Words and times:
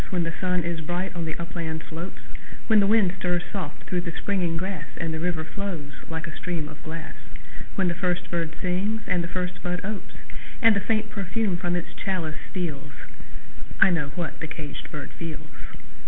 When 0.09 0.23
the 0.23 0.33
sun 0.41 0.63
is 0.63 0.81
bright 0.81 1.15
on 1.15 1.25
the 1.25 1.37
upland 1.37 1.83
slopes; 1.87 2.23
When 2.65 2.79
the 2.79 2.87
wind 2.87 3.13
stirs 3.19 3.43
soft 3.51 3.83
through 3.83 4.01
the 4.01 4.11
springing 4.11 4.57
grass, 4.57 4.87
And 4.97 5.13
the 5.13 5.19
river 5.19 5.43
flows 5.43 5.91
like 6.09 6.25
a 6.25 6.35
stream 6.35 6.67
of 6.67 6.81
glass; 6.81 7.13
When 7.75 7.87
the 7.87 7.93
first 7.93 8.31
bird 8.31 8.55
sings 8.59 9.01
and 9.05 9.23
the 9.23 9.27
first 9.27 9.61
bud 9.61 9.81
opes, 9.85 10.15
And 10.59 10.75
the 10.75 10.79
faint 10.79 11.11
perfume 11.11 11.55
from 11.55 11.75
its 11.75 11.93
chalice 11.93 12.39
steals 12.49 12.93
I 13.79 13.91
know 13.91 14.07
what 14.15 14.39
the 14.39 14.47
caged 14.47 14.89
bird 14.91 15.11
feels! 15.11 15.75